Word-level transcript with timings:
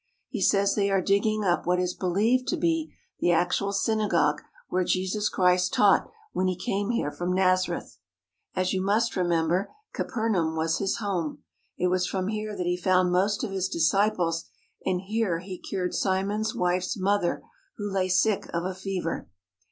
He 0.29 0.41
says 0.41 0.73
they 0.73 0.89
are 0.89 0.99
digging 0.99 1.43
up 1.43 1.67
what 1.67 1.79
is 1.79 1.93
be 1.93 2.07
lieved 2.07 2.47
to 2.47 2.57
be 2.57 2.91
the 3.19 3.31
actual 3.31 3.71
synagogue 3.71 4.41
where 4.67 4.83
Jesus 4.83 5.29
Christ 5.29 5.73
taught 5.75 6.09
when 6.33 6.47
He 6.47 6.55
came 6.55 6.89
here 6.89 7.11
from 7.11 7.35
Nazareth. 7.35 7.99
As 8.55 8.73
you 8.73 8.81
must 8.83 9.15
remember, 9.15 9.71
Capernaum 9.93 10.55
was 10.55 10.79
His 10.79 10.97
home. 10.97 11.43
It 11.77 11.89
was 11.89 12.07
from 12.07 12.29
here 12.29 12.57
that 12.57 12.65
He 12.65 12.77
found 12.77 13.11
most 13.11 13.43
of 13.43 13.51
His 13.51 13.69
disciples 13.69 14.45
and 14.83 15.01
here 15.01 15.37
He 15.37 15.59
cured 15.59 15.93
Simon's 15.93 16.55
wife's 16.55 16.97
mother 16.97 17.43
who 17.77 17.87
lay 17.87 18.09
sick 18.09 18.47
of 18.51 18.65
a 18.65 18.73
fever. 18.73 19.29